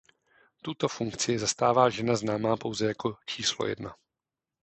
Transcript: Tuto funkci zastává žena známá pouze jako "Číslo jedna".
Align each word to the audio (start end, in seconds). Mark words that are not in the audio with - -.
Tuto 0.63 0.87
funkci 0.87 1.39
zastává 1.39 1.89
žena 1.89 2.15
známá 2.15 2.57
pouze 2.57 2.85
jako 2.87 3.17
"Číslo 3.25 3.65
jedna". 3.67 3.95